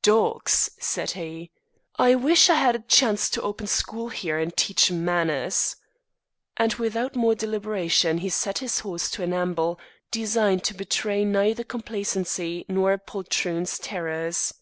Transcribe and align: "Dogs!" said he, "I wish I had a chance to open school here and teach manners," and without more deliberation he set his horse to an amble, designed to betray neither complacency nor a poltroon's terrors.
"Dogs!" 0.00 0.70
said 0.80 1.10
he, 1.10 1.50
"I 1.96 2.14
wish 2.14 2.48
I 2.48 2.54
had 2.54 2.74
a 2.74 2.78
chance 2.78 3.28
to 3.28 3.42
open 3.42 3.66
school 3.66 4.08
here 4.08 4.38
and 4.38 4.56
teach 4.56 4.90
manners," 4.90 5.76
and 6.56 6.72
without 6.80 7.14
more 7.14 7.34
deliberation 7.34 8.16
he 8.16 8.30
set 8.30 8.60
his 8.60 8.78
horse 8.78 9.10
to 9.10 9.22
an 9.22 9.34
amble, 9.34 9.78
designed 10.10 10.64
to 10.64 10.72
betray 10.74 11.22
neither 11.22 11.64
complacency 11.64 12.64
nor 12.66 12.94
a 12.94 12.98
poltroon's 12.98 13.78
terrors. 13.78 14.54